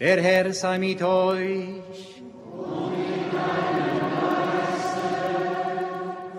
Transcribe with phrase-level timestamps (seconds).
[0.00, 2.22] Der Herr sei mit euch.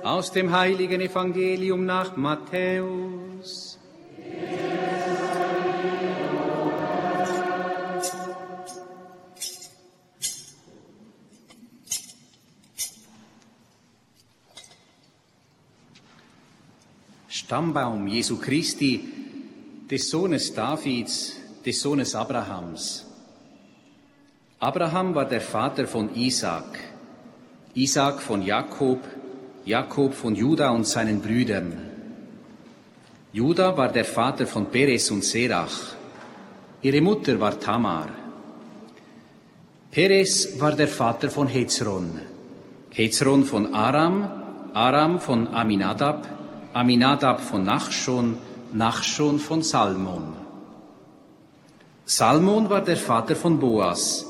[0.04, 3.80] Aus dem heiligen Evangelium nach Matthäus.
[17.30, 19.00] Stammbaum Jesu Christi,
[19.90, 23.05] des Sohnes Davids, des Sohnes Abrahams.
[24.66, 26.80] Abraham war der Vater von Isaak,
[27.76, 29.00] Isaak von Jakob,
[29.64, 31.74] Jakob von Juda und seinen Brüdern.
[33.32, 35.94] Juda war der Vater von Peres und Serach.
[36.82, 38.08] Ihre Mutter war Tamar.
[39.92, 42.20] Peres war der Vater von Hezron,
[42.90, 44.28] Hezron von Aram,
[44.74, 46.28] Aram von Aminadab,
[46.74, 48.40] Aminadab von Nachschon,
[48.74, 50.34] Nachschon von Salmon.
[52.04, 54.25] Salmon war der Vater von Boas,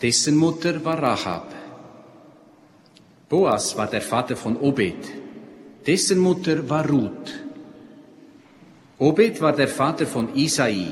[0.00, 1.54] dessen Mutter war Rahab.
[3.28, 4.96] Boas war der Vater von Obed,
[5.86, 7.30] dessen Mutter war Ruth.
[8.98, 10.86] Obed war der Vater von Isai,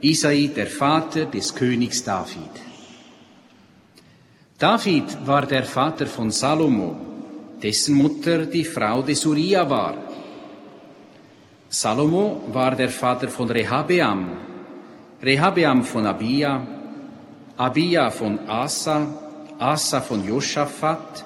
[0.00, 2.54] Isai der Vater des Königs David.
[4.58, 6.96] David war der Vater von Salomo,
[7.62, 9.96] dessen Mutter die Frau des Uriah war.
[11.68, 14.30] Salomo war der Vater von Rehabeam,
[15.22, 16.81] Rehabeam von Abia,
[17.56, 19.06] Abia von Asa,
[19.58, 21.24] Asa von Josaphat,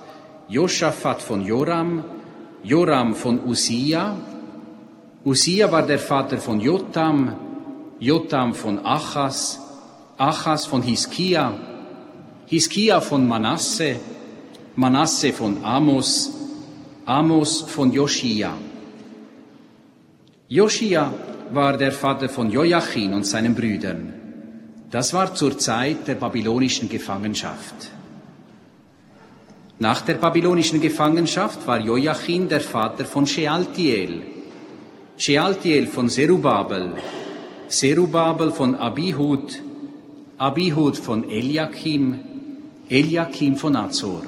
[0.49, 2.05] Josaphat von Joram,
[2.63, 4.17] Joram von Usia,
[5.25, 7.35] Usia war der Vater von Jotam,
[8.01, 9.61] Jotam von Achas,
[10.19, 11.53] Achas von Hiskia,
[12.47, 13.97] Hiskia von Manasse,
[14.77, 16.31] Manasse von Amos,
[17.07, 18.53] Amos von Joschia.
[20.49, 21.13] Joschia
[21.53, 24.16] war der Vater von Joachim und seinen Brüdern.
[24.97, 27.91] Das war zur Zeit der babylonischen Gefangenschaft.
[29.79, 34.23] Nach der babylonischen Gefangenschaft war Joachim der Vater von Shealtiel,
[35.19, 36.95] Shealtiel von Zerubabel,
[37.69, 39.61] Zerubabel von Abihud,
[40.39, 42.19] Abihud von Eliakim,
[42.89, 44.23] Eliakim von Azor.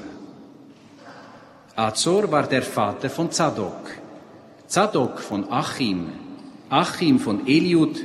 [1.77, 3.85] Azor war der Vater von Zadok,
[4.67, 6.09] Zadok von Achim,
[6.69, 8.05] Achim von Eliud,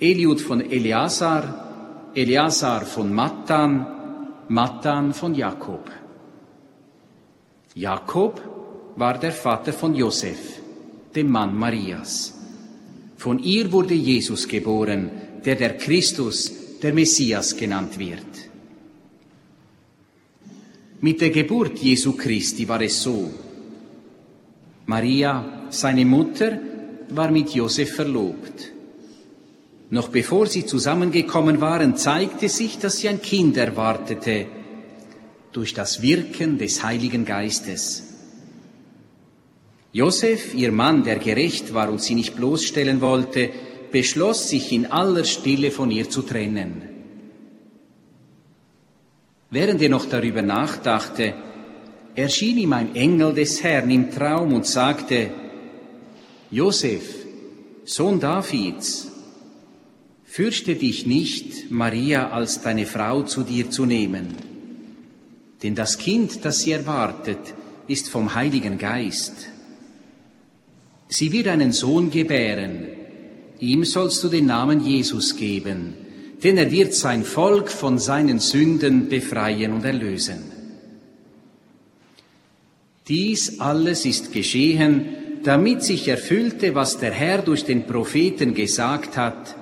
[0.00, 1.61] Eliud von Eleazar,
[2.14, 3.86] Eleazar von Mattan,
[4.48, 5.90] Mattan von Jakob.
[7.74, 8.42] Jakob
[8.96, 10.60] war der Vater von Josef,
[11.14, 12.34] dem Mann Marias.
[13.16, 15.10] Von ihr wurde Jesus geboren,
[15.42, 16.52] der der Christus,
[16.82, 18.50] der Messias genannt wird.
[21.00, 23.30] Mit der Geburt Jesu Christi war es so.
[24.84, 26.58] Maria, seine Mutter,
[27.08, 28.71] war mit Josef verlobt.
[29.92, 34.46] Noch bevor sie zusammengekommen waren, zeigte sich, dass sie ein Kind erwartete
[35.52, 38.02] durch das Wirken des Heiligen Geistes.
[39.92, 43.50] Josef, ihr Mann, der gerecht war und sie nicht bloßstellen wollte,
[43.90, 46.80] beschloss sich in aller Stille von ihr zu trennen.
[49.50, 51.34] Während er noch darüber nachdachte,
[52.14, 55.32] erschien ihm ein Engel des Herrn im Traum und sagte,
[56.50, 57.02] Josef,
[57.84, 59.11] Sohn Davids,
[60.32, 64.28] fürchte dich nicht, Maria als deine Frau zu dir zu nehmen,
[65.62, 67.52] denn das Kind, das sie erwartet,
[67.86, 69.34] ist vom Heiligen Geist.
[71.08, 72.86] Sie wird einen Sohn gebären,
[73.60, 75.92] ihm sollst du den Namen Jesus geben,
[76.42, 80.44] denn er wird sein Volk von seinen Sünden befreien und erlösen.
[83.06, 85.08] Dies alles ist geschehen,
[85.44, 89.56] damit sich erfüllte, was der Herr durch den Propheten gesagt hat.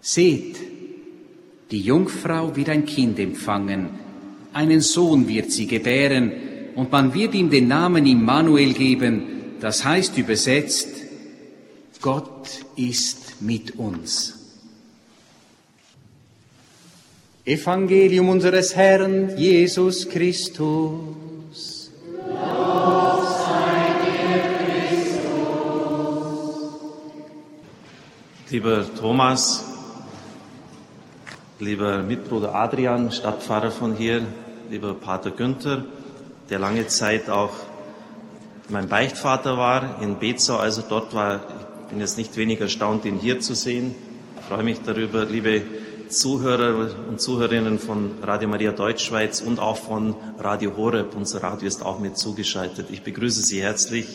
[0.00, 0.56] Seht,
[1.70, 3.90] die Jungfrau wird ein Kind empfangen,
[4.52, 6.32] einen Sohn wird sie gebären,
[6.74, 10.88] und man wird ihm den Namen Immanuel geben, das heißt übersetzt,
[12.00, 14.36] Gott ist mit uns.
[17.44, 21.90] Evangelium unseres Herrn Jesus Christus.
[28.50, 29.69] Lieber Thomas,
[31.60, 34.22] lieber Mitbruder Adrian, Stadtpfarrer von hier,
[34.70, 35.84] lieber Pater Günther,
[36.48, 37.52] der lange Zeit auch
[38.70, 41.40] mein Beichtvater war in Bezau, also dort war,
[41.82, 43.94] ich bin jetzt nicht wenig erstaunt, ihn hier zu sehen.
[44.38, 45.62] Ich freue mich darüber, liebe
[46.08, 51.14] Zuhörer und Zuhörerinnen von Radio Maria Deutschschweiz und auch von Radio Horeb.
[51.14, 52.86] Unser Radio ist auch mit zugeschaltet.
[52.90, 54.06] Ich begrüße Sie herzlich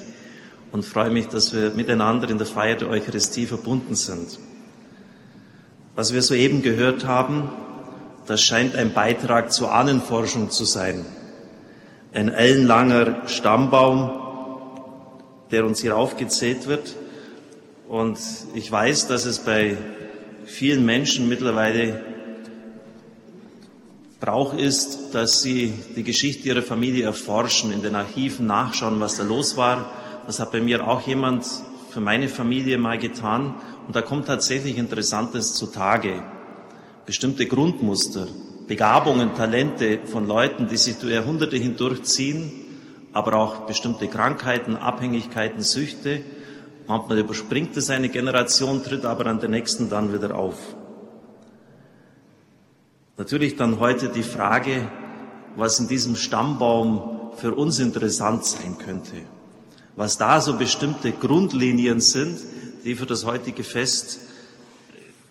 [0.72, 4.40] und freue mich, dass wir miteinander in der Feier der Eucharistie verbunden sind.
[5.98, 7.48] Was wir soeben gehört haben,
[8.28, 11.06] das scheint ein Beitrag zur Ahnenforschung zu sein.
[12.14, 14.12] Ein ellenlanger Stammbaum,
[15.52, 16.98] der uns hier aufgezählt wird.
[17.88, 18.20] Und
[18.56, 19.78] ich weiß, dass es bei
[20.44, 22.04] vielen Menschen mittlerweile
[24.20, 29.24] Brauch ist, dass sie die Geschichte ihrer Familie erforschen, in den Archiven nachschauen, was da
[29.24, 29.92] los war.
[30.28, 31.46] Das hat bei mir auch jemand
[31.96, 33.56] für meine Familie mal getan.
[33.88, 36.22] Und da kommt tatsächlich Interessantes zutage.
[37.06, 38.28] Bestimmte Grundmuster,
[38.68, 42.52] Begabungen, Talente von Leuten, die sich durch Jahrhunderte hindurchziehen,
[43.14, 46.20] aber auch bestimmte Krankheiten, Abhängigkeiten, Süchte.
[46.86, 50.76] Manchmal überspringt es eine Generation, tritt aber an der nächsten dann wieder auf.
[53.16, 54.92] Natürlich dann heute die Frage,
[55.56, 59.35] was in diesem Stammbaum für uns interessant sein könnte.
[59.96, 62.40] Was da so bestimmte Grundlinien sind,
[62.84, 64.20] die für das heutige Fest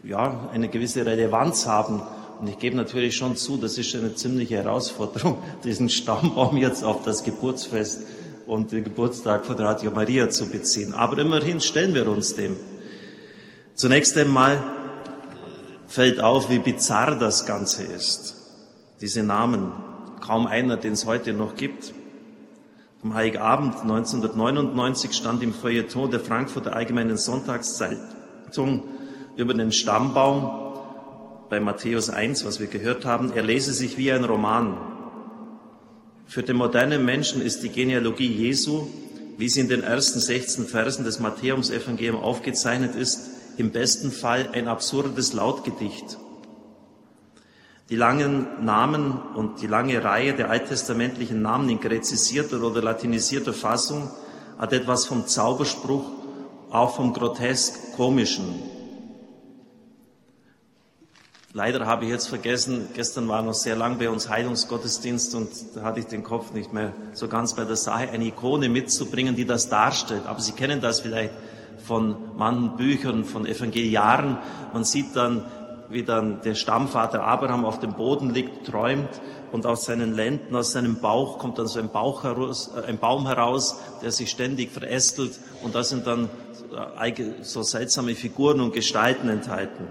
[0.02, 2.02] ja, eine gewisse Relevanz haben.
[2.40, 7.04] Und ich gebe natürlich schon zu, das ist eine ziemliche Herausforderung, diesen Stammbaum jetzt auf
[7.04, 8.02] das Geburtsfest
[8.46, 10.94] und den Geburtstag von Radio Maria zu beziehen.
[10.94, 12.56] Aber immerhin stellen wir uns dem.
[13.74, 14.62] Zunächst einmal
[15.88, 18.36] fällt auf, wie bizarr das Ganze ist.
[19.00, 19.72] Diese Namen,
[20.20, 21.94] kaum einer, den es heute noch gibt.
[23.04, 28.82] Am Heiligabend 1999 stand im Feuilleton der Frankfurter Allgemeinen Sonntagszeitung
[29.36, 30.72] über den Stammbaum
[31.50, 34.78] bei Matthäus 1, was wir gehört haben, er lese sich wie ein Roman.
[36.24, 38.86] Für den modernen Menschen ist die Genealogie Jesu,
[39.36, 43.28] wie sie in den ersten 16 Versen des Matthäus-Evangeliums aufgezeichnet ist,
[43.58, 46.16] im besten Fall ein absurdes Lautgedicht.
[47.94, 54.10] Die langen Namen und die lange Reihe der alttestamentlichen Namen in gräzisierter oder latinisierter Fassung
[54.58, 56.02] hat etwas vom Zauberspruch,
[56.70, 58.46] auch vom grotesk komischen.
[61.52, 65.82] Leider habe ich jetzt vergessen, gestern war noch sehr lang bei uns Heilungsgottesdienst und da
[65.82, 69.44] hatte ich den Kopf nicht mehr so ganz bei der Sache, eine Ikone mitzubringen, die
[69.44, 70.26] das darstellt.
[70.26, 71.32] Aber Sie kennen das vielleicht
[71.86, 74.38] von manchen Büchern, von Evangeliaren.
[74.72, 75.44] Man sieht dann,
[75.94, 79.08] wie dann der Stammvater Abraham auf dem Boden liegt, träumt
[79.52, 82.98] und aus seinen Lenden, aus seinem Bauch kommt dann so ein, Bauch heraus, äh, ein
[82.98, 86.28] Baum heraus, der sich ständig verästelt und da sind dann
[87.42, 89.86] so seltsame Figuren und Gestalten enthalten.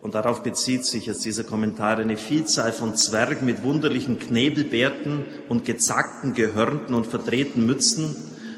[0.00, 5.64] Und darauf bezieht sich jetzt dieser Kommentar eine Vielzahl von Zwergen mit wunderlichen Knebelbärten und
[5.64, 8.14] gezackten Gehörnten und verdrehten Mützen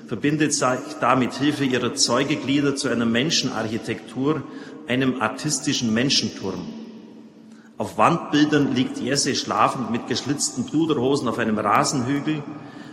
[0.09, 4.43] verbindet sich da mit Hilfe ihrer Zeugeglieder zu einer Menschenarchitektur,
[4.89, 6.67] einem artistischen Menschenturm.
[7.77, 12.43] Auf Wandbildern liegt Jesse schlafend mit geschlitzten Pluderhosen auf einem Rasenhügel,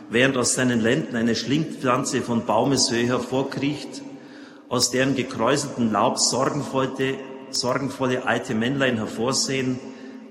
[0.10, 4.04] während aus seinen Lenden eine Schlingpflanze von Baumeshöhe hervorkriecht,
[4.70, 7.18] aus deren gekräuselten Laub sorgenvolle
[7.50, 9.80] sorgenvolle alte Männlein hervorsehen,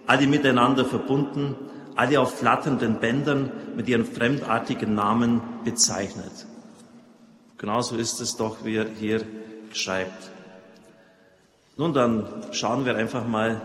[0.07, 1.57] alle miteinander verbunden,
[1.97, 6.47] alle auf flatternden Bändern mit ihren fremdartigen Namen bezeichnet.
[7.57, 9.23] Genauso ist es doch, wie er hier
[9.73, 10.34] schreibt.
[11.77, 13.61] Nun, dann schauen wir einfach mal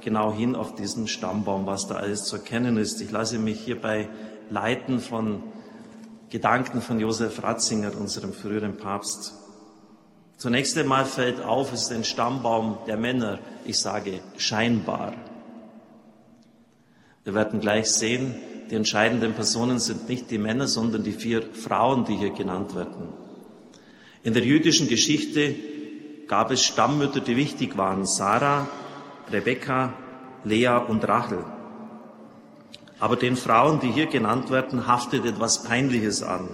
[0.00, 3.00] genau hin auf diesen Stammbaum, was da alles zu erkennen ist.
[3.00, 4.08] Ich lasse mich hierbei
[4.50, 5.42] leiten von
[6.30, 9.34] Gedanken von Josef Ratzinger, unserem früheren Papst.
[10.36, 13.38] Zunächst einmal fällt auf, es ist ein Stammbaum der Männer.
[13.64, 15.14] Ich sage scheinbar.
[17.22, 18.34] Wir werden gleich sehen,
[18.68, 23.10] die entscheidenden Personen sind nicht die Männer, sondern die vier Frauen, die hier genannt werden.
[24.24, 25.54] In der jüdischen Geschichte
[26.28, 28.06] gab es Stammmütter, die wichtig waren.
[28.06, 28.66] Sarah,
[29.30, 29.92] Rebekka,
[30.44, 31.44] Lea und Rachel.
[33.00, 36.48] Aber den Frauen, die hier genannt werden, haftet etwas Peinliches an.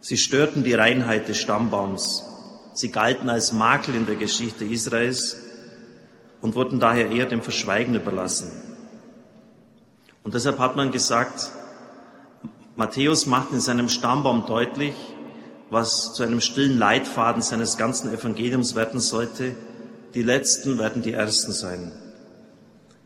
[0.00, 2.24] Sie störten die Reinheit des Stammbaums.
[2.74, 5.36] Sie galten als Makel in der Geschichte Israels
[6.40, 8.50] und wurden daher eher dem Verschweigen überlassen.
[10.22, 11.50] Und deshalb hat man gesagt,
[12.76, 14.94] Matthäus macht in seinem Stammbaum deutlich,
[15.70, 19.54] was zu einem stillen Leitfaden seines ganzen Evangeliums werden sollte.
[20.14, 21.92] Die Letzten werden die Ersten sein.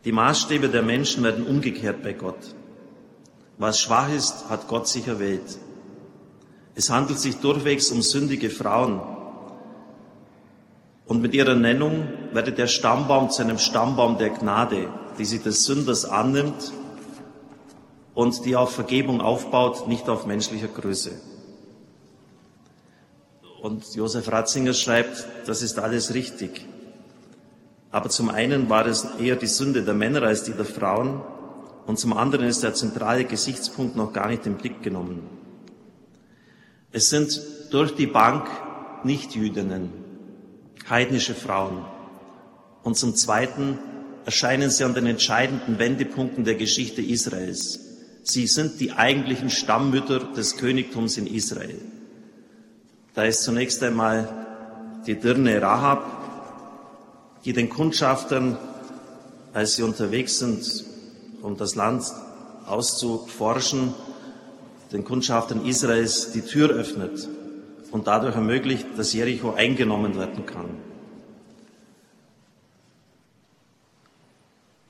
[0.05, 2.55] Die Maßstäbe der Menschen werden umgekehrt bei Gott.
[3.57, 5.57] Was schwach ist, hat Gott sich erwählt.
[6.75, 9.01] Es handelt sich durchwegs um sündige Frauen,
[11.09, 15.65] und mit ihrer Nennung werde der Stammbaum zu einem Stammbaum der Gnade, die sich des
[15.65, 16.71] Sünders annimmt
[18.13, 21.19] und die auf Vergebung aufbaut, nicht auf menschlicher Größe.
[23.61, 26.65] Und Josef Ratzinger schreibt, das ist alles richtig.
[27.91, 31.21] Aber zum einen war es eher die Sünde der Männer als die der Frauen
[31.89, 35.23] und zum anderen ist der zentrale Gesichtspunkt noch gar nicht in Blick genommen.
[36.91, 38.47] Es sind durch die Bank
[39.03, 39.89] Nichtjüdinnen,
[40.87, 41.83] heidnische Frauen.
[42.83, 43.79] Und zum Zweiten
[44.23, 47.79] erscheinen sie an den entscheidenden Wendepunkten der Geschichte Israels.
[48.21, 51.81] Sie sind die eigentlichen Stammmütter des Königtums in Israel.
[53.19, 54.29] Da ist zunächst einmal
[55.05, 56.09] die Dirne Rahab,
[57.43, 58.57] die den Kundschaftern,
[59.51, 60.85] als sie unterwegs sind,
[61.41, 62.05] um das Land
[62.65, 63.93] auszuforschen,
[64.93, 67.27] den Kundschaftern Israels die Tür öffnet
[67.91, 70.69] und dadurch ermöglicht, dass Jericho eingenommen werden kann.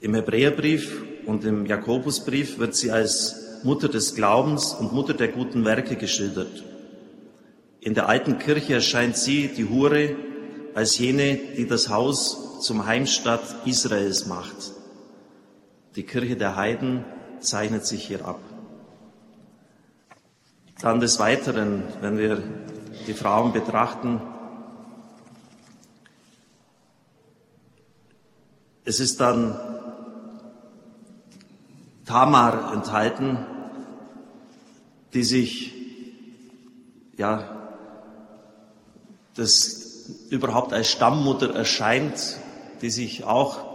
[0.01, 5.65] Im Hebräerbrief und im Jakobusbrief wird sie als Mutter des Glaubens und Mutter der guten
[5.65, 6.68] Werke geschildert.
[7.81, 10.15] In der alten Kirche erscheint sie, die Hure,
[10.75, 14.73] als jene, die das Haus zum Heimstatt Israels macht.
[15.95, 17.05] Die Kirche der Heiden
[17.39, 18.39] zeichnet sich hier ab.
[20.81, 22.43] Dann des Weiteren, wenn wir
[23.07, 24.21] die Frauen betrachten,
[28.83, 29.57] es ist dann
[32.05, 33.45] Tamar enthalten,
[35.13, 35.73] die sich,
[37.17, 37.58] ja,
[39.35, 42.37] das überhaupt als Stammmutter erscheint,
[42.81, 43.69] die sich auch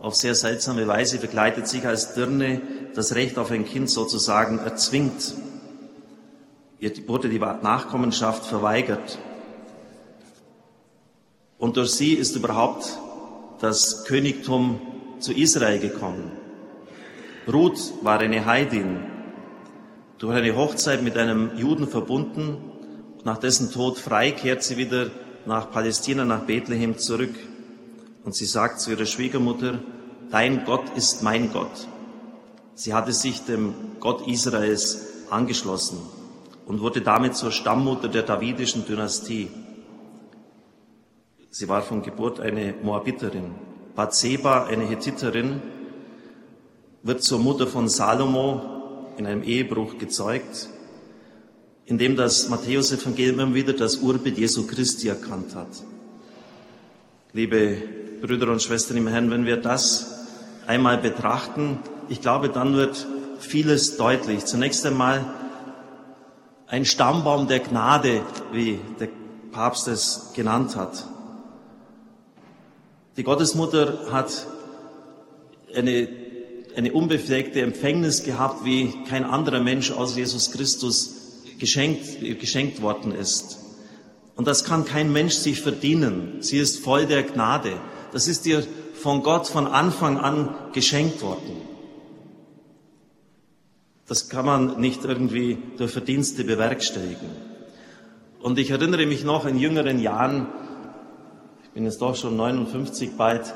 [0.00, 2.62] auf sehr seltsame Weise begleitet, sich als Dirne
[2.94, 5.34] das Recht auf ein Kind sozusagen erzwingt.
[6.78, 9.18] Ihr wurde die Nachkommenschaft verweigert.
[11.58, 12.98] Und durch sie ist überhaupt
[13.60, 14.80] das Königtum
[15.18, 16.32] zu Israel gekommen.
[17.50, 19.00] Ruth war eine Heidin,
[20.18, 22.58] durch eine Hochzeit mit einem Juden verbunden.
[23.26, 25.10] Nach dessen Tod frei kehrt sie wieder
[25.46, 27.34] nach Palästina, nach Bethlehem zurück.
[28.22, 29.80] Und sie sagt zu ihrer Schwiegermutter,
[30.30, 31.88] dein Gott ist mein Gott.
[32.76, 35.98] Sie hatte sich dem Gott Israels angeschlossen
[36.66, 39.50] und wurde damit zur Stammmutter der davidischen Dynastie.
[41.50, 43.56] Sie war von Geburt eine Moabiterin.
[43.96, 45.62] Bathseba, eine Hethiterin,
[47.02, 50.68] wird zur Mutter von Salomo in einem Ehebruch gezeugt,
[51.86, 55.68] in dem das Matthäus-Evangelium wieder das Urbild Jesu Christi erkannt hat.
[57.32, 57.76] Liebe
[58.20, 60.26] Brüder und Schwestern im Herrn, wenn wir das
[60.66, 61.78] einmal betrachten,
[62.08, 63.06] ich glaube, dann wird
[63.38, 64.44] vieles deutlich.
[64.44, 65.24] Zunächst einmal
[66.66, 69.08] ein Stammbaum der Gnade, wie der
[69.52, 71.06] Papst es genannt hat.
[73.16, 74.46] Die Gottesmutter hat
[75.74, 76.08] eine
[76.76, 81.25] eine unbefleckte Empfängnis gehabt, wie kein anderer Mensch außer Jesus Christus
[81.58, 83.58] geschenkt, geschenkt worden ist.
[84.36, 86.38] Und das kann kein Mensch sich verdienen.
[86.40, 87.72] Sie ist voll der Gnade.
[88.12, 91.56] Das ist ihr von Gott von Anfang an geschenkt worden.
[94.06, 97.28] Das kann man nicht irgendwie durch Verdienste bewerkstelligen.
[98.40, 100.46] Und ich erinnere mich noch in jüngeren Jahren,
[101.64, 103.52] ich bin jetzt doch schon 59 bald,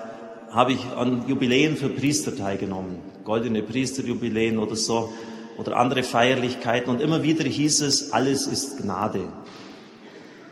[0.50, 5.12] habe ich an Jubiläen für Priester teilgenommen, goldene Priesterjubiläen oder so
[5.60, 9.28] oder andere Feierlichkeiten und immer wieder hieß es, alles ist Gnade.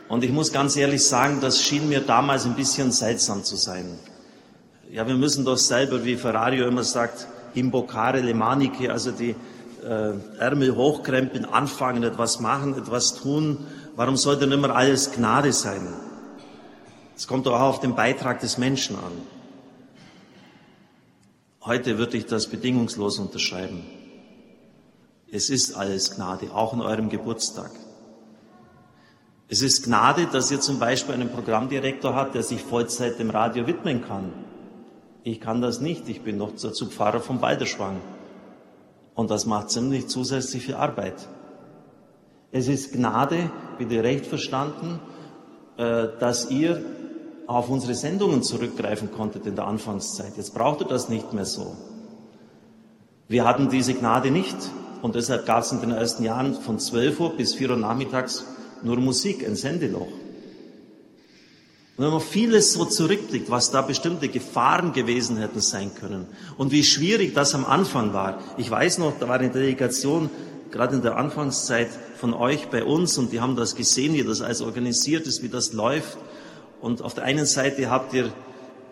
[0.07, 3.97] Und ich muss ganz ehrlich sagen, das schien mir damals ein bisschen seltsam zu sein.
[4.91, 9.35] Ja, wir müssen doch selber, wie Ferrario immer sagt, imbocare le maniche, also die
[9.83, 13.65] äh, Ärmel hochkrempeln, anfangen, etwas machen, etwas tun.
[13.95, 15.87] Warum soll denn immer alles Gnade sein?
[17.15, 19.11] Es kommt doch auch auf den Beitrag des Menschen an.
[21.61, 23.98] Heute würde ich das bedingungslos unterschreiben.
[25.31, 27.71] Es ist alles Gnade, auch in eurem Geburtstag.
[29.47, 33.65] Es ist Gnade, dass ihr zum Beispiel einen Programmdirektor habt, der sich Vollzeit dem Radio
[33.67, 34.31] widmen kann.
[35.23, 36.07] Ich kann das nicht.
[36.07, 37.99] Ich bin noch dazu Pfarrer vom Balderschwang.
[39.15, 41.27] Und das macht ziemlich zusätzlich viel Arbeit.
[42.51, 44.99] Es ist Gnade, bitte recht verstanden,
[45.77, 46.83] äh, dass ihr
[47.47, 50.37] auf unsere Sendungen zurückgreifen konntet in der Anfangszeit.
[50.37, 51.75] Jetzt braucht ihr das nicht mehr so.
[53.27, 54.57] Wir hatten diese Gnade nicht
[55.01, 58.45] und deshalb gab es in den ersten Jahren von 12 Uhr bis 4 Uhr nachmittags
[58.83, 60.07] nur Musik, ein Sendeloch.
[61.97, 66.27] Und wenn man vieles so zurückblickt, was da bestimmte Gefahren gewesen hätten sein können
[66.57, 68.39] und wie schwierig das am Anfang war.
[68.57, 70.29] Ich weiß noch, da war eine Delegation
[70.71, 74.41] gerade in der Anfangszeit von euch bei uns und die haben das gesehen, wie das
[74.41, 76.17] alles organisiert ist, wie das läuft.
[76.79, 78.31] Und auf der einen Seite habt ihr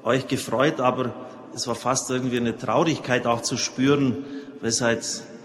[0.04, 1.14] euch gefreut, aber
[1.54, 4.26] es war fast irgendwie eine Traurigkeit auch zu spüren,
[4.62, 5.37] weshalb bei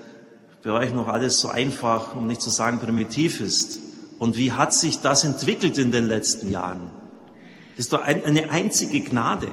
[0.71, 3.81] euch noch alles so einfach, um nicht zu sagen primitiv ist.
[4.19, 6.91] Und wie hat sich das entwickelt in den letzten Jahren?
[7.77, 9.49] Das ist doch eine einzige Gnade.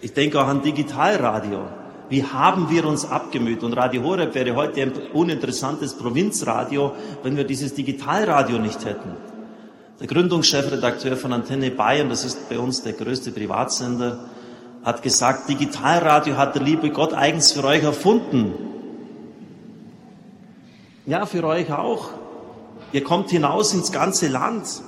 [0.00, 1.66] Ich denke auch an Digitalradio.
[2.08, 3.62] Wie haben wir uns abgemüht?
[3.62, 9.10] Und Radio Horeb wäre heute ein uninteressantes Provinzradio, wenn wir dieses Digitalradio nicht hätten.
[9.98, 14.20] Der Gründungschefredakteur von Antenne Bayern, das ist bei uns der größte Privatsender,
[14.86, 18.54] hat gesagt, Digitalradio hat der liebe Gott eigens für euch erfunden.
[21.06, 22.10] Ja, für euch auch.
[22.92, 24.82] Ihr kommt hinaus ins ganze Land.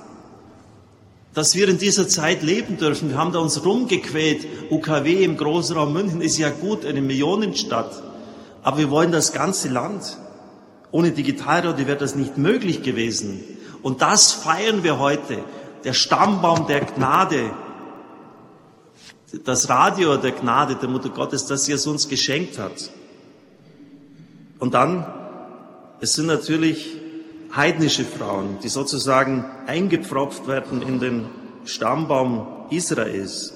[1.33, 3.09] Dass wir in dieser Zeit leben dürfen.
[3.09, 4.47] Wir haben da uns rumgequält.
[4.71, 8.01] UKW im Großraum München ist ja gut, eine Millionenstadt.
[8.63, 10.17] Aber wir wollen das ganze Land.
[10.91, 13.43] Ohne Digitalradio wäre das nicht möglich gewesen.
[13.81, 15.39] Und das feiern wir heute.
[15.83, 17.51] Der Stammbaum der Gnade.
[19.31, 22.91] Das Radio der Gnade der Mutter Gottes, das sie es uns geschenkt hat.
[24.57, 25.05] Und dann,
[26.01, 26.97] es sind natürlich
[27.55, 31.25] heidnische Frauen, die sozusagen eingepfropft werden in den
[31.65, 33.53] Stammbaum Israels.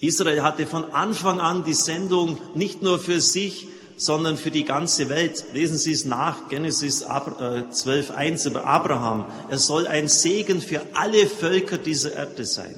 [0.00, 5.08] Israel hatte von Anfang an die Sendung nicht nur für sich, sondern für die ganze
[5.08, 5.44] Welt.
[5.54, 9.24] Lesen Sie es nach, Genesis 12.1 äh, über Abraham.
[9.48, 12.76] Er soll ein Segen für alle Völker dieser Erde sein.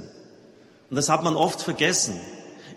[0.90, 2.18] Und das hat man oft vergessen.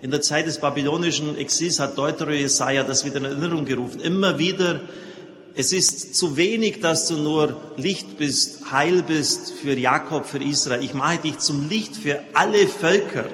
[0.01, 4.01] In der Zeit des babylonischen Exils hat Deutero Jesaja das wieder in Erinnerung gerufen.
[4.01, 4.81] Immer wieder,
[5.55, 10.83] es ist zu wenig, dass du nur Licht bist, Heil bist für Jakob, für Israel.
[10.83, 13.25] Ich mache dich zum Licht für alle Völker.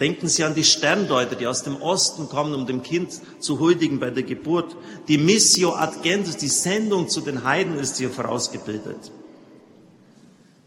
[0.00, 4.00] Denken Sie an die Sterndeuter, die aus dem Osten kommen, um dem Kind zu huldigen
[4.00, 4.74] bei der Geburt.
[5.08, 9.12] Die Missio ad Gentis, die Sendung zu den Heiden ist hier vorausgebildet.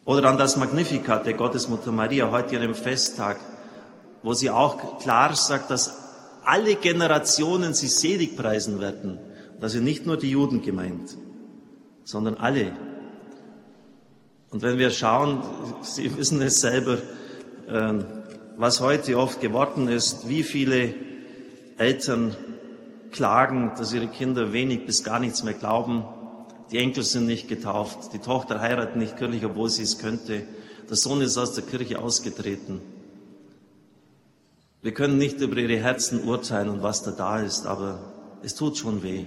[0.06, 3.40] Oder an das Magnificat der Gottesmutter Maria, heute dem Festtag,
[4.22, 5.98] wo sie auch klar sagt, dass
[6.44, 9.18] alle Generationen sie selig preisen werden.
[9.62, 11.18] Da sind nicht nur die Juden gemeint,
[12.04, 12.74] sondern alle.
[14.52, 15.42] Und wenn wir schauen,
[15.82, 16.98] Sie wissen es selber,
[17.70, 18.06] ähm,
[18.58, 20.94] was heute oft geworden ist, wie viele
[21.78, 22.36] Eltern
[23.12, 26.04] klagen, dass ihre Kinder wenig bis gar nichts mehr glauben.
[26.74, 30.42] Die Enkel sind nicht getauft, die Tochter heiratet nicht kirchlich, obwohl sie es könnte.
[30.90, 32.82] Der Sohn ist aus der Kirche ausgetreten.
[34.82, 38.76] Wir können nicht über ihre Herzen urteilen und was da da ist, aber es tut
[38.80, 39.26] schon weh.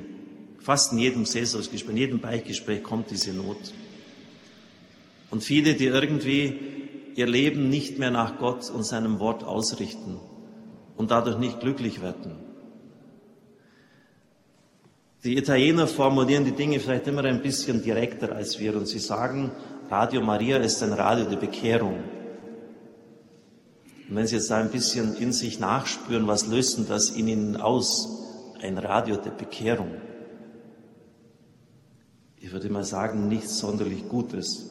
[0.59, 3.73] Fast in jedem Seelsorgsgespräch, in jedem Beichtgespräch kommt diese Not.
[5.31, 6.59] Und viele, die irgendwie
[7.15, 10.19] ihr Leben nicht mehr nach Gott und seinem Wort ausrichten
[10.97, 12.46] und dadurch nicht glücklich werden.
[15.27, 19.51] Die Italiener formulieren die Dinge vielleicht immer ein bisschen direkter als wir und sie sagen,
[19.91, 21.97] Radio Maria ist ein Radio der Bekehrung.
[24.09, 27.27] Und wenn Sie jetzt da ein bisschen in sich nachspüren, was löst denn das in
[27.27, 28.09] Ihnen aus?
[28.63, 29.91] Ein Radio der Bekehrung.
[32.39, 34.71] Ich würde mal sagen, nichts sonderlich Gutes.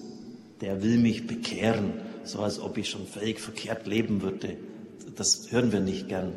[0.62, 4.56] Der will mich bekehren so als ob ich schon völlig verkehrt leben würde.
[5.18, 6.32] Das hören wir nicht gern.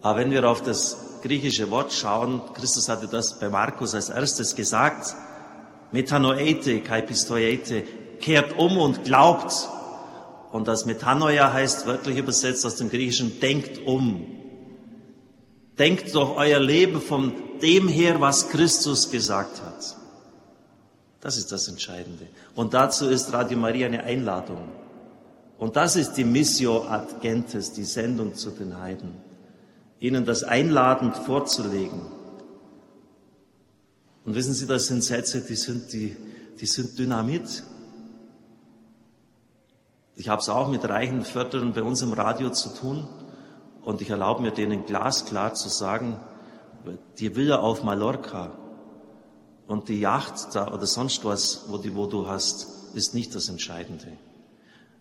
[0.00, 4.54] Aber wenn wir auf das griechische Wort schauen, Christus hatte das bei Markus als erstes
[4.54, 5.14] gesagt,
[5.90, 7.82] Metanoete, kai pistoiete,
[8.20, 9.52] kehrt um und glaubt.
[10.52, 14.26] Und das Metanoia heißt wörtlich übersetzt aus dem Griechischen, denkt um.
[15.78, 17.32] Denkt doch euer Leben von
[17.62, 19.96] dem her, was Christus gesagt hat.
[21.20, 22.26] Das ist das Entscheidende.
[22.54, 24.68] Und dazu ist Radio Maria eine Einladung.
[25.58, 29.14] Und das ist die Missio ad Gentes, die Sendung zu den Heiden,
[30.00, 32.00] ihnen das einladend vorzulegen.
[34.24, 36.16] Und wissen Sie, das sind Sätze, die sind, die,
[36.60, 37.64] die sind Dynamit.
[40.16, 43.08] Ich habe es auch mit reichen Förderern bei uns im Radio zu tun
[43.82, 46.20] und ich erlaube mir denen glasklar zu sagen,
[47.18, 48.52] die Villa auf Mallorca
[49.66, 53.48] und die Yacht da oder sonst was, wo, die, wo du hast, ist nicht das
[53.48, 54.18] Entscheidende.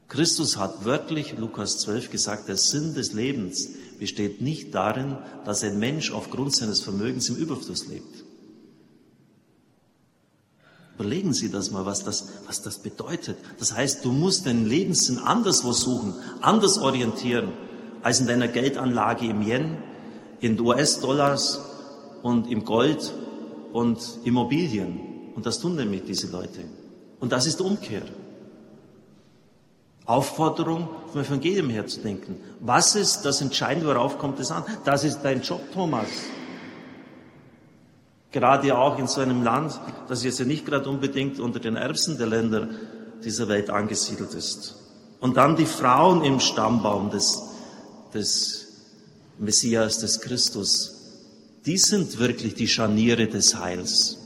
[0.08, 5.80] Christus hat wörtlich, Lukas 12, gesagt, der Sinn des Lebens besteht nicht darin, dass ein
[5.80, 8.24] Mensch aufgrund seines Vermögens im Überfluss lebt.
[10.96, 13.38] Überlegen Sie das mal, was das, was das bedeutet.
[13.60, 17.50] Das heißt, du musst deinen Lebenssinn anderswo suchen, anders orientieren,
[18.02, 19.78] als in deiner Geldanlage im Yen,
[20.40, 21.60] in US-Dollars
[22.24, 23.14] und im Gold
[23.74, 25.00] und Immobilien.
[25.36, 26.62] Und das tun nämlich diese Leute.
[27.20, 28.04] Und das ist Umkehr.
[30.08, 32.38] Aufforderung, vom Evangelium her zu denken.
[32.62, 34.64] Was ist das Entscheidende, worauf kommt es an?
[34.86, 36.08] Das ist dein Job, Thomas.
[38.32, 42.18] Gerade auch in so einem Land, das jetzt ja nicht gerade unbedingt unter den Erbsen
[42.18, 42.70] der Länder
[43.24, 44.76] dieser Welt angesiedelt ist.
[45.20, 47.42] Und dann die Frauen im Stammbaum des,
[48.14, 48.68] des
[49.40, 50.94] Messias, des Christus.
[51.66, 54.18] Die sind wirklich die Scharniere des Heils.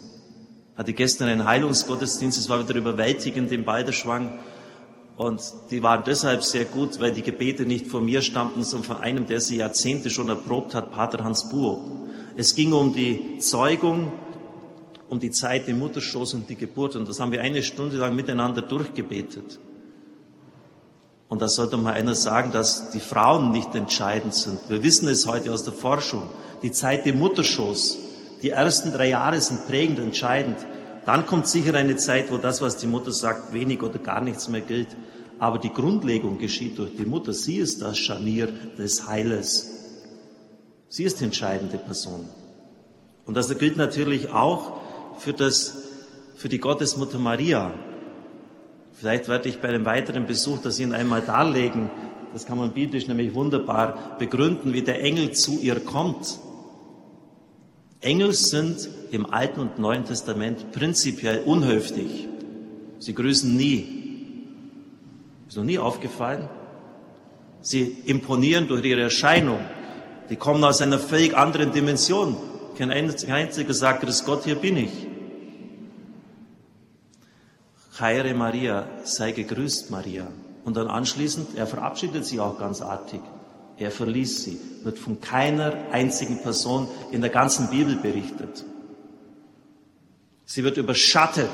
[0.76, 4.40] Hatte gestern einen Heilungsgottesdienst, es war wieder überwältigend im Balderschwang.
[5.22, 9.04] Und die waren deshalb sehr gut, weil die Gebete nicht von mir stammten, sondern von
[9.04, 11.80] einem, der sie Jahrzehnte schon erprobt hat, Pater Hans Buhr.
[12.36, 14.12] Es ging um die Zeugung
[15.10, 16.96] um die Zeit im Mutterschoß und die Geburt.
[16.96, 19.60] Und das haben wir eine Stunde lang miteinander durchgebetet.
[21.30, 24.58] Und da sollte mal einer sagen, dass die Frauen nicht entscheidend sind.
[24.70, 26.24] Wir wissen es heute aus der Forschung.
[26.64, 28.00] Die Zeit im Mutterschoß,
[28.42, 30.58] die ersten drei Jahre sind prägend, entscheidend.
[31.06, 34.48] Dann kommt sicher eine Zeit, wo das, was die Mutter sagt, wenig oder gar nichts
[34.50, 34.90] mehr gilt.
[35.40, 37.34] Aber die Grundlegung geschieht durch die Mutter.
[37.34, 39.72] Sie ist das Scharnier des Heiles.
[40.90, 42.28] Sie ist die entscheidende Person.
[43.26, 44.74] Und das gilt natürlich auch
[45.18, 45.78] für, das,
[46.36, 47.74] für die Gottesmutter Maria.
[48.94, 51.90] Vielleicht werde ich bei einem weiteren Besuch das Ihnen einmal darlegen.
[52.34, 56.40] Das kann man biblisch nämlich wunderbar begründen, wie der Engel zu ihr kommt.
[58.02, 62.28] Engel sind im Alten und Neuen Testament prinzipiell unhöflich.
[63.00, 64.48] Sie grüßen nie.
[65.48, 66.50] Ist noch nie aufgefallen?
[67.62, 69.60] Sie imponieren durch ihre Erscheinung.
[70.30, 72.38] Die kommen aus einer völlig anderen Dimension.
[72.78, 74.92] Kein einziger sagt, Grüß Gott, hier bin ich.
[78.00, 80.28] Heire Maria, sei gegrüßt Maria.
[80.66, 83.22] Und dann anschließend, er verabschiedet sie auch ganz artig.
[83.82, 88.64] Er verließ sie, wird von keiner einzigen Person in der ganzen Bibel berichtet.
[90.46, 91.50] Sie wird überschattet.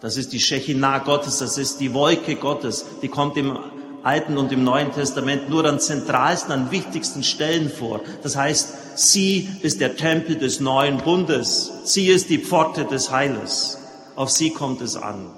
[0.00, 2.86] Das ist die Shechinah Gottes, das ist die Wolke Gottes.
[3.02, 3.58] Die kommt im
[4.02, 8.00] Alten und im Neuen Testament nur an zentralsten, an wichtigsten Stellen vor.
[8.22, 11.70] Das heißt, sie ist der Tempel des neuen Bundes.
[11.84, 13.76] Sie ist die Pforte des Heiles.
[14.16, 15.37] Auf sie kommt es an.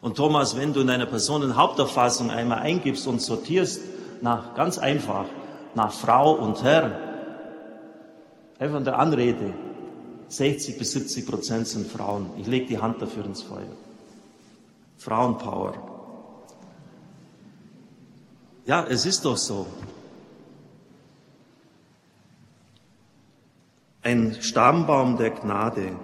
[0.00, 3.82] Und Thomas, wenn du in einer Personenhaupterfassung einmal eingibst und sortierst
[4.22, 5.26] nach, ganz einfach,
[5.74, 6.98] nach Frau und Herr,
[8.58, 9.54] einfach in der Anrede,
[10.28, 12.30] 60 bis 70 Prozent sind Frauen.
[12.38, 13.76] Ich lege die Hand dafür ins Feuer.
[14.96, 15.74] Frauenpower.
[18.64, 19.66] Ja, es ist doch so.
[24.02, 25.96] Ein Stammbaum der Gnade,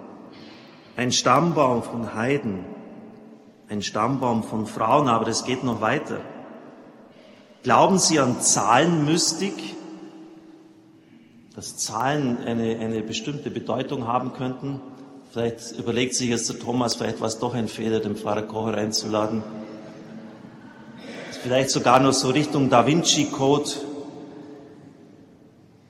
[0.97, 2.65] ein Stammbaum von Heiden,
[3.69, 6.21] ein Stammbaum von Frauen, aber es geht noch weiter.
[7.63, 9.55] Glauben Sie an Zahlenmystik,
[11.55, 14.79] dass Zahlen eine, eine bestimmte Bedeutung haben könnten?
[15.31, 18.75] Vielleicht überlegt sich jetzt der Thomas, vielleicht war es doch ein Fehler, den Pfarrer Kocher
[18.75, 19.43] einzuladen.
[21.43, 23.69] Vielleicht sogar noch so Richtung Da Vinci Code.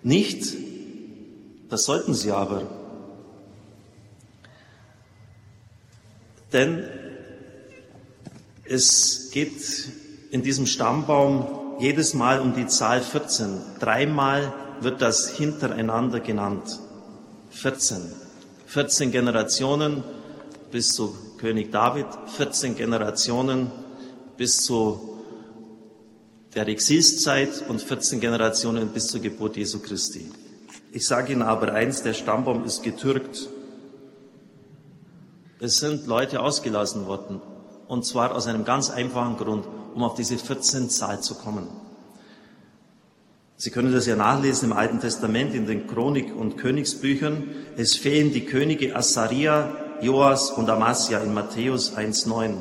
[0.04, 0.54] Nicht,
[1.70, 2.64] das sollten sie aber.
[6.54, 6.84] Denn
[8.70, 9.90] es geht
[10.32, 11.48] in diesem Stammbaum
[11.80, 13.62] jedes Mal um die Zahl 14.
[13.80, 16.80] Dreimal wird das hintereinander genannt.
[17.52, 17.98] 14.
[18.66, 20.04] 14 Generationen
[20.72, 23.72] bis zu König David, 14 Generationen
[24.38, 25.18] bis zu
[26.56, 30.30] der Exilszeit und 14 Generationen bis zur Geburt Jesu Christi.
[30.92, 33.48] Ich sage Ihnen aber eins, der Stammbaum ist getürkt.
[35.60, 37.42] Es sind Leute ausgelassen worden.
[37.88, 41.68] Und zwar aus einem ganz einfachen Grund, um auf diese 14 Zahl zu kommen.
[43.56, 47.50] Sie können das ja nachlesen im Alten Testament, in den Chronik- und Königsbüchern.
[47.76, 52.54] Es fehlen die Könige Asaria, Joas und Amasia in Matthäus 1,9.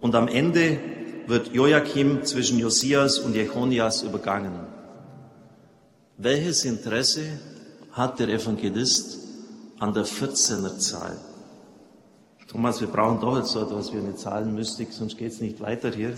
[0.00, 0.80] Und am Ende
[1.28, 4.66] wird Joachim zwischen Josias und Jechonias übergangen.
[6.18, 7.24] Welches Interesse
[7.92, 9.18] hat der Evangelist
[9.78, 11.16] an der 14er Zahl?
[12.48, 15.90] Thomas, wir brauchen doch jetzt so etwas wie eine Zahlenmystik, sonst geht es nicht weiter
[15.90, 16.14] hier.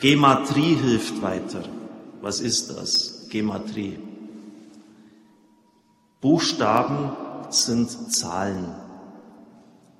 [0.00, 1.62] Gematrie hilft weiter.
[2.20, 3.28] Was ist das?
[3.30, 3.98] Gematrie.
[6.20, 7.12] Buchstaben
[7.50, 8.74] sind Zahlen.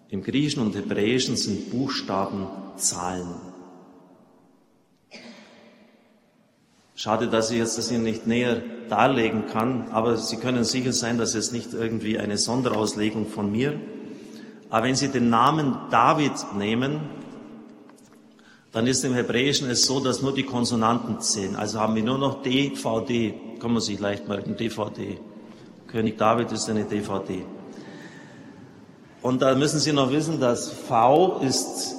[0.08, 3.34] Im Griechischen und Hebräischen sind Buchstaben Zahlen.
[6.94, 11.18] Schade, dass ich jetzt das Ihnen nicht näher darlegen kann, aber Sie können sicher sein,
[11.18, 13.78] dass es nicht irgendwie eine Sonderauslegung von mir.
[14.70, 17.00] Aber wenn Sie den Namen David nehmen,
[18.72, 21.56] dann ist im Hebräischen es so, dass nur die Konsonanten zählen.
[21.56, 25.18] Also haben wir nur noch DVD, kann man sich leicht merken, DVD.
[25.86, 27.44] König David ist eine DVD.
[29.22, 31.96] Und da müssen Sie noch wissen, dass V ist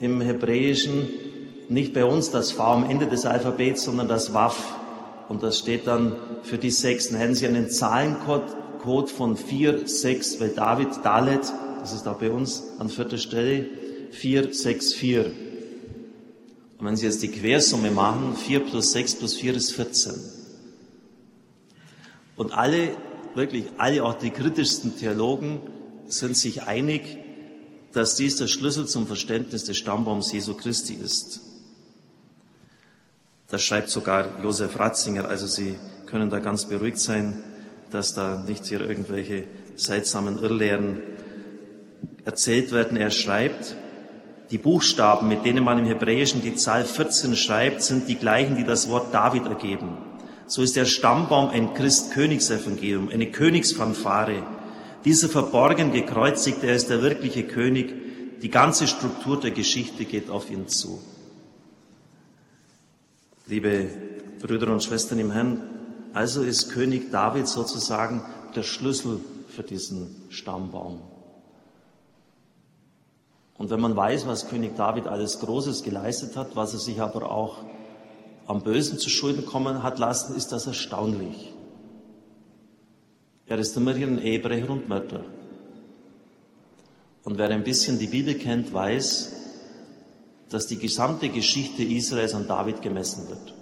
[0.00, 1.08] im Hebräischen
[1.68, 4.74] nicht bei uns das V am Ende des Alphabets, sondern das Waf.
[5.28, 7.08] Und das steht dann für die sechs.
[7.08, 11.40] Dann hätten Sie einen Zahlencode von vier, sechs, weil David, Dalet,
[11.82, 13.66] das ist auch bei uns an vierter Stelle,
[14.10, 15.26] vier, sechs, vier.
[16.78, 20.14] Und wenn Sie jetzt die Quersumme machen, vier plus sechs plus vier ist 14.
[22.36, 22.96] Und alle,
[23.34, 25.60] wirklich alle, auch die kritischsten Theologen,
[26.06, 27.18] sind sich einig,
[27.92, 31.40] dass dies der Schlüssel zum Verständnis des Stammbaums Jesu Christi ist.
[33.48, 37.42] Das schreibt sogar Josef Ratzinger, also Sie können da ganz beruhigt sein.
[37.92, 39.44] dass da nicht hier irgendwelche
[39.76, 41.02] seltsamen Irrlehren
[42.24, 42.96] erzählt werden.
[42.96, 43.76] Er schreibt,
[44.50, 48.64] die Buchstaben, mit denen man im Hebräischen die Zahl 14 schreibt, sind die gleichen, die
[48.64, 49.96] das Wort David ergeben.
[50.46, 54.42] So ist der Stammbaum ein Christ-Königsevangelium, eine Königsfanfare.
[55.04, 57.94] Dieser verborgen gekreuzigte, er ist der wirkliche König.
[58.42, 61.00] Die ganze Struktur der Geschichte geht auf ihn zu.
[63.46, 63.88] Liebe
[64.40, 65.62] Brüder und Schwestern im Herrn,
[66.12, 68.22] also ist König David sozusagen
[68.54, 71.00] der Schlüssel für diesen Stammbaum.
[73.62, 77.30] Und wenn man weiß, was König David alles Großes geleistet hat, was er sich aber
[77.30, 77.58] auch
[78.48, 81.54] am Bösen zu Schulden kommen hat lassen, ist das erstaunlich.
[83.46, 85.24] Er ist immerhin ein Ehebrecher und Mörder.
[87.22, 89.32] Und wer ein bisschen die Bibel kennt, weiß,
[90.48, 93.54] dass die gesamte Geschichte Israels an David gemessen wird.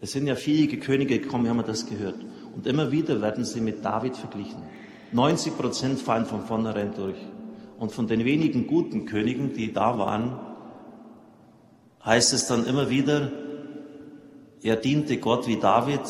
[0.00, 2.24] Es sind ja viele Könige gekommen, wir haben das gehört.
[2.54, 4.62] Und immer wieder werden sie mit David verglichen.
[5.10, 7.18] 90 Prozent fallen von vornherein durch.
[7.78, 10.38] Und von den wenigen guten Königen, die da waren,
[12.04, 13.30] heißt es dann immer wieder,
[14.62, 16.00] er diente Gott wie David,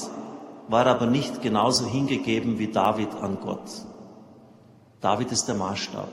[0.68, 3.70] war aber nicht genauso hingegeben wie David an Gott.
[5.00, 6.08] David ist der Maßstab.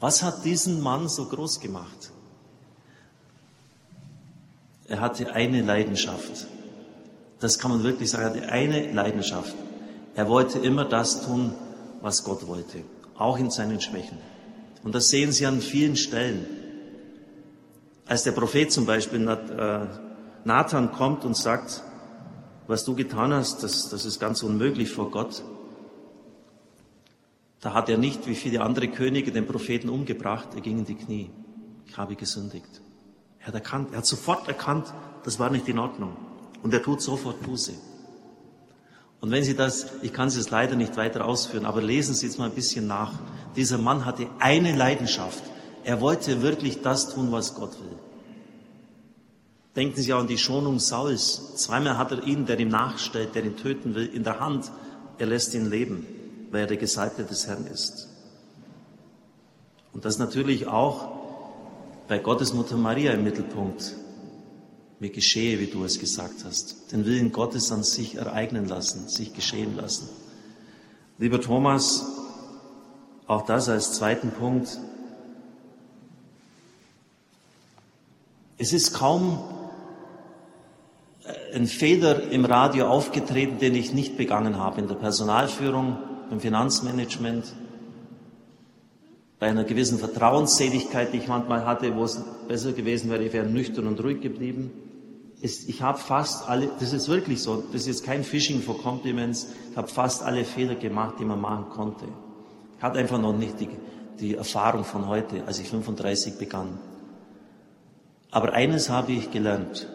[0.00, 2.12] Was hat diesen Mann so groß gemacht?
[4.86, 6.46] Er hatte eine Leidenschaft.
[7.40, 8.24] Das kann man wirklich sagen.
[8.24, 9.54] Er hatte eine Leidenschaft.
[10.14, 11.54] Er wollte immer das tun,
[12.00, 12.82] was Gott wollte.
[13.18, 14.18] Auch in seinen Schwächen.
[14.84, 16.46] Und das sehen Sie an vielen Stellen.
[18.06, 19.86] Als der Prophet zum Beispiel äh,
[20.44, 21.82] Nathan kommt und sagt,
[22.66, 25.42] was du getan hast, das, das ist ganz unmöglich vor Gott.
[27.60, 30.48] Da hat er nicht, wie viele andere Könige, den Propheten umgebracht.
[30.54, 31.30] Er ging in die Knie.
[31.86, 32.80] Ich habe gesündigt.
[33.40, 34.92] Er hat erkannt, er hat sofort erkannt,
[35.24, 36.16] das war nicht in Ordnung.
[36.62, 37.72] Und er tut sofort Buße.
[39.20, 42.26] Und wenn Sie das, ich kann Sie es leider nicht weiter ausführen, aber lesen Sie
[42.26, 43.12] jetzt mal ein bisschen nach.
[43.56, 45.42] Dieser Mann hatte eine Leidenschaft.
[45.84, 47.98] Er wollte wirklich das tun, was Gott will.
[49.74, 51.54] Denken Sie auch an die Schonung Sauls.
[51.56, 54.70] Zweimal hat er ihn, der ihm nachstellt, der ihn töten will, in der Hand.
[55.18, 56.06] Er lässt ihn leben,
[56.50, 58.08] weil er der Gesalbte des Herrn ist.
[59.92, 61.08] Und das natürlich auch
[62.06, 63.94] bei Gottes Mutter Maria im Mittelpunkt.
[65.00, 66.90] Mir geschehe, wie du es gesagt hast.
[66.92, 70.08] Den Willen Gottes an sich ereignen lassen, sich geschehen lassen.
[71.18, 72.04] Lieber Thomas,
[73.26, 74.78] auch das als zweiten Punkt.
[78.56, 79.38] Es ist kaum
[81.54, 85.98] ein Fehler im Radio aufgetreten, den ich nicht begangen habe in der Personalführung,
[86.30, 87.52] im Finanzmanagement,
[89.38, 93.46] bei einer gewissen Vertrauensseligkeit, die ich manchmal hatte, wo es besser gewesen wäre, ich wäre
[93.46, 94.70] nüchtern und ruhig geblieben.
[95.40, 99.76] Ich habe fast alle, das ist wirklich so, das ist kein Phishing for Compliments, ich
[99.76, 102.06] habe fast alle Fehler gemacht, die man machen konnte.
[102.76, 103.68] Ich hatte einfach noch nicht die,
[104.18, 106.78] die Erfahrung von heute, als ich 35 begann.
[108.30, 109.88] Aber eines habe ich gelernt.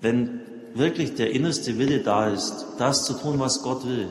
[0.00, 0.40] Wenn
[0.74, 4.08] wirklich der innerste Wille da ist, das zu tun, was Gott will,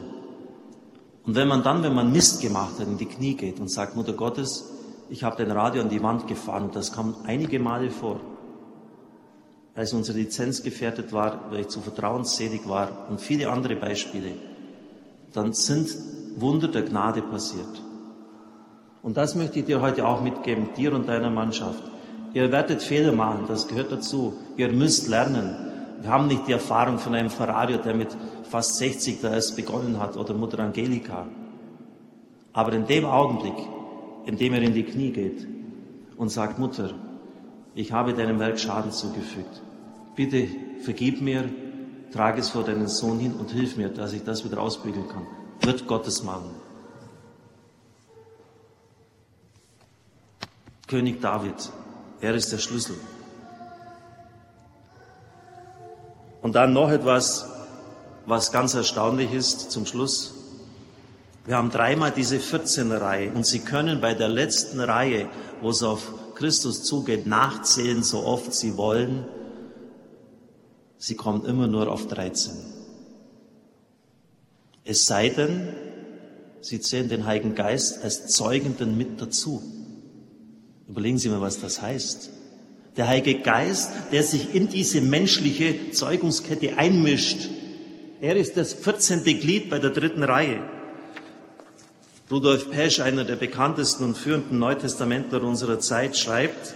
[1.23, 3.95] und wenn man dann, wenn man Mist gemacht hat, in die Knie geht und sagt,
[3.95, 4.71] Mutter Gottes,
[5.09, 8.19] ich habe den Radio an die Wand gefahren das kam einige Male vor,
[9.75, 14.33] als unsere Lizenz gefährdet war, weil ich zu vertrauensselig war und viele andere Beispiele,
[15.33, 15.89] dann sind
[16.35, 17.81] Wunder der Gnade passiert.
[19.01, 21.81] Und das möchte ich dir heute auch mitgeben, dir und deiner Mannschaft.
[22.33, 24.33] Ihr werdet Fehler machen, das gehört dazu.
[24.57, 25.55] Ihr müsst lernen.
[26.01, 28.15] Wir haben nicht die Erfahrung von einem Ferrari, der mit
[28.49, 31.27] fast 60 da erst begonnen hat, oder Mutter Angelika.
[32.53, 33.55] Aber in dem Augenblick,
[34.25, 35.47] in dem er in die Knie geht
[36.17, 36.93] und sagt, Mutter,
[37.75, 39.61] ich habe deinem Werk Schaden zugefügt.
[40.15, 40.47] Bitte
[40.83, 41.49] vergib mir,
[42.11, 45.25] trage es vor deinen Sohn hin und hilf mir, dass ich das wieder ausbügeln kann.
[45.61, 46.49] Wird Gottes machen.
[50.87, 51.55] König David,
[52.19, 52.97] er ist der Schlüssel.
[56.41, 57.47] Und dann noch etwas,
[58.25, 60.33] was ganz erstaunlich ist zum Schluss.
[61.45, 65.29] Wir haben dreimal diese 14 Reihe und Sie können bei der letzten Reihe,
[65.61, 69.25] wo es auf Christus zugeht, nachzählen, so oft Sie wollen.
[70.97, 72.51] Sie kommen immer nur auf 13.
[74.83, 75.67] Es sei denn,
[76.59, 79.61] Sie zählen den Heiligen Geist als Zeugenden mit dazu.
[80.89, 82.31] Überlegen Sie mal, was das heißt.
[82.97, 87.49] Der Heilige Geist, der sich in diese menschliche Zeugungskette einmischt,
[88.19, 89.23] er ist das 14.
[89.23, 90.63] Glied bei der dritten Reihe.
[92.31, 96.75] Rudolf Pesch, einer der bekanntesten und führenden Neutestamentler unserer Zeit, schreibt,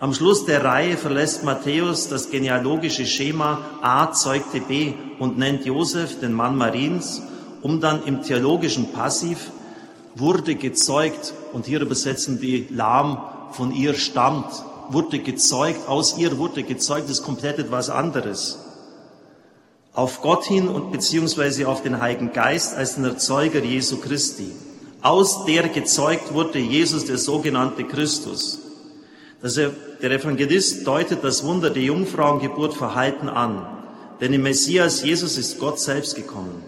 [0.00, 6.20] Am Schluss der Reihe verlässt Matthäus das genealogische Schema A zeugte B und nennt Josef,
[6.20, 7.20] den Mann Mariens,
[7.60, 9.50] um dann im theologischen Passiv
[10.14, 14.52] wurde gezeugt, und hier übersetzen die Lahm von ihr stammt,
[14.88, 18.58] wurde gezeugt, aus ihr wurde gezeugt, ist komplett etwas anderes.
[19.92, 24.50] Auf Gott hin und beziehungsweise auf den Heiligen Geist als den Erzeuger Jesu Christi.
[25.04, 28.58] Aus der gezeugt wurde Jesus, der sogenannte Christus.
[29.42, 33.66] Also der Evangelist deutet das Wunder der Jungfrauengeburt verhalten an,
[34.22, 36.62] denn im Messias Jesus ist Gott selbst gekommen.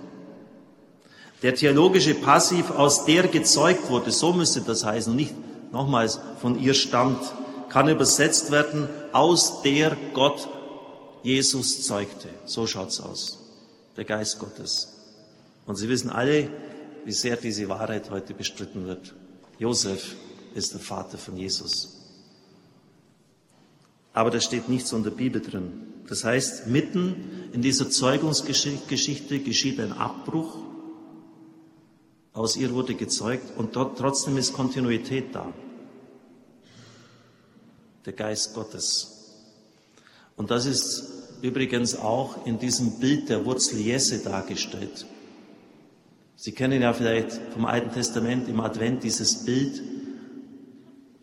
[1.42, 5.33] Der theologische Passiv, aus der gezeugt wurde, so müsste das heißen, nicht
[5.72, 7.22] nochmals von ihr stammt,
[7.70, 10.46] kann übersetzt werden, aus der Gott
[11.22, 12.29] Jesus zeugte.
[12.44, 13.38] So schaut's aus.
[13.96, 14.92] Der Geist Gottes.
[15.64, 16.51] Und Sie wissen alle,
[17.07, 19.14] wie sehr diese Wahrheit heute bestritten wird.
[19.59, 20.16] Josef
[20.55, 21.97] ist der Vater von Jesus
[24.16, 25.73] aber da steht nichts in der Bibel drin.
[26.09, 30.57] Das heißt, mitten in dieser Zeugungsgeschichte geschieht ein Abbruch.
[32.33, 35.53] Aus ihr wurde gezeugt und dort trotzdem ist Kontinuität da.
[38.07, 39.35] Der Geist Gottes.
[40.35, 45.05] Und das ist übrigens auch in diesem Bild der Wurzel Jesse dargestellt.
[46.37, 49.83] Sie kennen ja vielleicht vom Alten Testament im Advent dieses Bild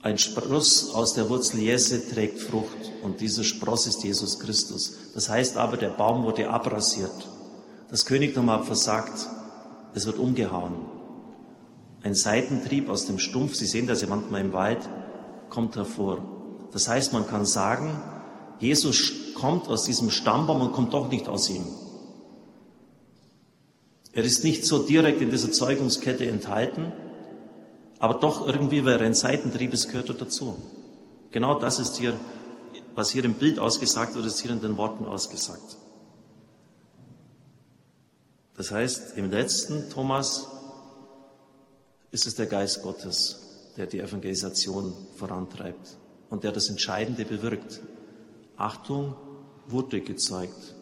[0.04, 4.98] ein Spross aus der Wurzel Jesse trägt Frucht und dieser Spross ist Jesus Christus.
[5.14, 7.30] Das heißt aber, der Baum wurde abrasiert.
[7.90, 9.30] Das Königtum hat versagt.
[9.94, 10.74] Es wird umgehauen.
[12.04, 14.90] Ein Seitentrieb aus dem Stumpf, Sie sehen das ja manchmal im Wald,
[15.50, 16.18] kommt hervor.
[16.74, 17.98] Das heißt, man kann sagen,
[18.60, 21.64] Jesus kommt aus diesem Stammbaum und kommt doch nicht aus ihm.
[24.14, 26.94] Er ist nicht so direkt in dieser Zeugungskette enthalten,
[28.00, 30.58] aber doch irgendwie wäre ein Seitentrieb, es gehört dazu.
[31.32, 32.14] Genau das ist hier,
[32.94, 35.78] was hier im Bild ausgesagt wird, ist hier in den Worten ausgesagt.
[38.56, 40.48] Das heißt, im letzten Thomas
[42.12, 45.98] ist es der Geist Gottes, der die Evangelisation vorantreibt
[46.30, 47.82] und der das Entscheidende bewirkt.
[48.58, 49.16] Achtung,
[49.68, 50.76] wurde gezeugt.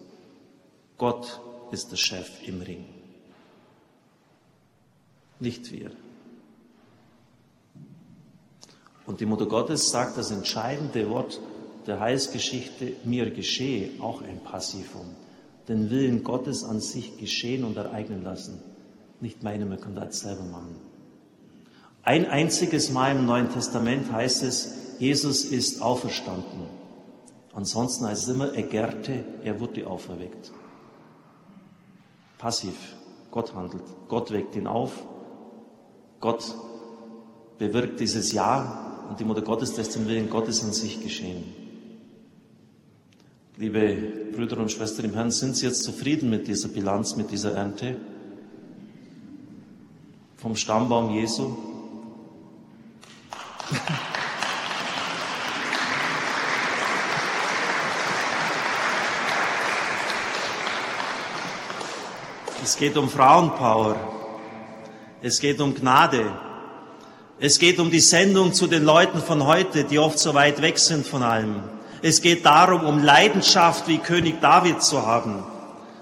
[0.97, 1.39] Gott
[1.71, 3.00] ist der Chef im Ring.
[5.41, 5.91] Nicht wir.
[9.08, 11.41] Und die Mutter Gottes sagt das entscheidende Wort
[11.88, 15.15] der Heilsgeschichte, mir geschehe, auch ein Passivum.
[15.67, 18.62] Den Willen Gottes an sich geschehen und ereignen lassen.
[19.19, 20.75] Nicht meine, man kann das selber machen.
[22.04, 26.67] Ein einziges Mal im Neuen Testament heißt es, Jesus ist auferstanden.
[27.54, 30.51] Ansonsten heißt es immer, er gärte, er wurde auferweckt.
[32.38, 32.75] Passiv.
[33.32, 33.84] Gott handelt.
[34.08, 35.04] Gott weckt ihn auf.
[36.21, 36.55] Gott
[37.57, 41.43] bewirkt dieses Ja und die Mutter Gottes lässt den Willen Gottes an sich geschehen.
[43.57, 43.95] Liebe
[44.31, 47.97] Brüder und Schwestern im Herrn, sind Sie jetzt zufrieden mit dieser Bilanz, mit dieser Ernte?
[50.38, 51.57] Vom Stammbaum Jesu?
[62.63, 64.20] Es geht um Frauenpower.
[65.23, 66.31] Es geht um Gnade.
[67.39, 70.79] Es geht um die Sendung zu den Leuten von heute, die oft so weit weg
[70.79, 71.57] sind von allem.
[72.01, 75.43] Es geht darum, um Leidenschaft wie König David zu haben,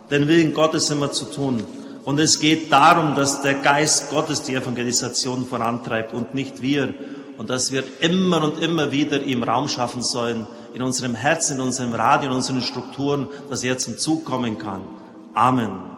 [0.10, 1.66] den Willen Gottes immer zu tun.
[2.06, 6.94] Und es geht darum, dass der Geist Gottes die Evangelisation vorantreibt und nicht wir.
[7.38, 11.62] Und dass wir immer und immer wieder ihm Raum schaffen sollen, in unserem Herzen, in
[11.62, 14.82] unserem Radio, in unseren Strukturen, dass er zum Zug kommen kann.
[15.34, 15.89] Amen.